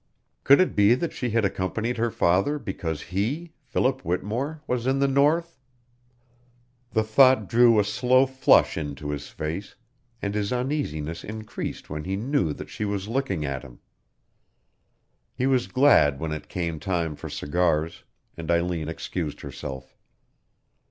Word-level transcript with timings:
Could 0.43 0.59
it 0.59 0.75
be 0.75 0.95
that 0.95 1.13
she 1.13 1.29
had 1.29 1.45
accompanied 1.45 1.97
her 1.97 2.09
father 2.09 2.57
because 2.57 3.03
he 3.13 3.53
Philip 3.61 4.01
Whittemore 4.01 4.63
was 4.65 4.87
in 4.87 4.97
the 4.97 5.07
north? 5.07 5.59
The 6.89 7.03
thought 7.03 7.47
drew 7.47 7.79
a 7.79 7.83
slow 7.83 8.25
flush 8.25 8.77
into 8.79 9.11
his 9.11 9.29
face, 9.29 9.75
and 10.19 10.33
his 10.33 10.51
uneasiness 10.51 11.23
increased 11.23 11.91
when 11.91 12.03
he 12.03 12.15
knew 12.15 12.51
that 12.51 12.67
she 12.71 12.83
was 12.83 13.07
looking 13.07 13.45
at 13.45 13.61
him. 13.61 13.77
He 15.35 15.45
was 15.45 15.67
glad 15.67 16.19
when 16.19 16.31
it 16.31 16.49
came 16.49 16.79
time 16.79 17.15
for 17.15 17.29
cigars, 17.29 18.03
and 18.35 18.49
Eileen 18.49 18.89
excused 18.89 19.41
herself. 19.41 19.95